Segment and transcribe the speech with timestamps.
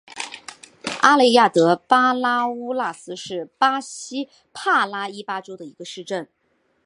[1.01, 6.27] 阿雷亚德巴拉乌纳斯是巴西帕拉伊巴州的一个市镇。